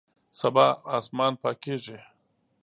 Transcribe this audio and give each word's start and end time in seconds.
سبا 0.39 0.67
اسمان 0.97 1.33
پاکیږي 1.41 1.97